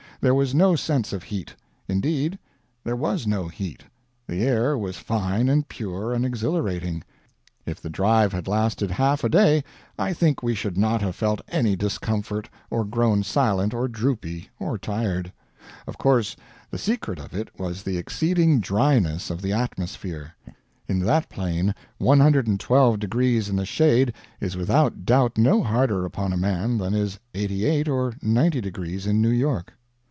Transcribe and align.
There 0.23 0.35
was 0.35 0.53
no 0.53 0.75
sense 0.75 1.13
of 1.13 1.23
heat; 1.23 1.55
indeed, 1.87 2.37
there 2.83 2.95
was 2.95 3.25
no 3.25 3.47
heat; 3.47 3.81
the 4.27 4.43
air 4.43 4.77
was 4.77 4.97
fine 4.97 5.49
and 5.49 5.67
pure 5.67 6.13
and 6.13 6.23
exhilarating; 6.23 7.03
if 7.65 7.81
the 7.81 7.89
drive 7.89 8.31
had 8.31 8.47
lasted 8.47 8.91
half 8.91 9.23
a 9.23 9.29
day 9.29 9.63
I 9.97 10.13
think 10.13 10.43
we 10.43 10.53
should 10.53 10.77
not 10.77 11.01
have 11.01 11.15
felt 11.15 11.41
any 11.47 11.75
discomfort, 11.75 12.49
or 12.69 12.85
grown 12.85 13.23
silent 13.23 13.73
or 13.73 13.87
droopy 13.87 14.51
or 14.59 14.77
tired. 14.77 15.33
Of 15.87 15.97
course, 15.97 16.35
the 16.69 16.77
secret 16.77 17.17
of 17.17 17.33
it 17.33 17.57
was 17.59 17.81
the 17.81 17.97
exceeding 17.97 18.59
dryness 18.59 19.31
of 19.31 19.41
the 19.41 19.53
atmosphere. 19.53 20.35
In 20.87 20.99
that 20.99 21.29
plain 21.29 21.73
112 21.97 22.99
deg. 22.99 23.15
in 23.15 23.55
the 23.55 23.65
shade 23.65 24.13
is 24.39 24.55
without 24.55 25.03
doubt 25.03 25.39
no 25.39 25.63
harder 25.63 26.05
upon 26.05 26.31
a 26.31 26.37
man 26.37 26.77
than 26.77 26.93
is 26.93 27.17
88 27.33 27.87
or 27.89 28.13
90 28.21 28.61
deg. 28.61 28.77
in 29.07 29.19
New 29.19 29.31
York. 29.31 29.73